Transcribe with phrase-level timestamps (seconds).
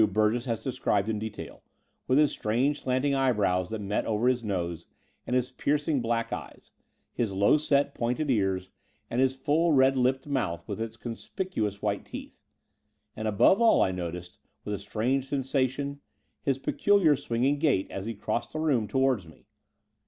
[0.11, 1.61] Burgess has described in detail,
[2.07, 4.87] with his strange slanting eyebrows that met over his nose,
[5.27, 6.71] and his piercing black eyes,
[7.13, 8.71] his low set pointed ears,
[9.11, 12.41] and his full red lipped mouth with its conspicuous white teeth;
[13.15, 15.99] and above all, I noticed, with a strange sensation,
[16.41, 19.45] his peculiar swinging gait as he crossed the room towards me.